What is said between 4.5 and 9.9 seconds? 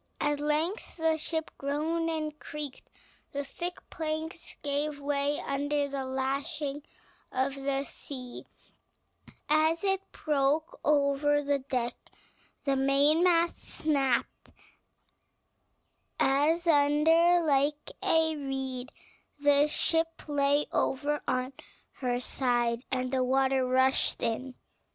gave way under the lashing of the sea as